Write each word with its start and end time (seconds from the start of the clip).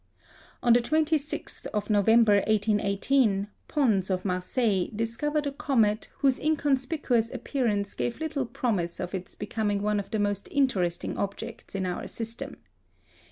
On 0.63 0.73
the 0.73 0.79
26th 0.81 1.67
of 1.75 1.91
November, 1.91 2.37
1818, 2.47 3.49
Pons 3.67 4.09
of 4.09 4.25
Marseilles 4.25 4.89
discovered 4.95 5.45
a 5.45 5.51
comet, 5.51 6.07
whose 6.21 6.39
inconspicuous 6.39 7.29
appearance 7.29 7.93
gave 7.93 8.19
little 8.19 8.47
promise 8.47 8.99
of 8.99 9.13
its 9.13 9.35
becoming 9.35 9.83
one 9.83 9.99
of 9.99 10.09
the 10.09 10.17
most 10.17 10.47
interesting 10.49 11.19
objects 11.19 11.75
in 11.75 11.85
our 11.85 12.07
system. 12.07 12.57